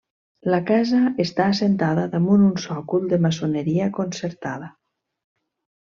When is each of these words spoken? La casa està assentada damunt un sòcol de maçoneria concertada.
La 0.53 0.59
casa 0.69 1.01
està 1.23 1.45
assentada 1.55 2.07
damunt 2.15 2.47
un 2.47 2.57
sòcol 2.65 3.07
de 3.13 3.23
maçoneria 3.29 3.93
concertada. 4.01 4.73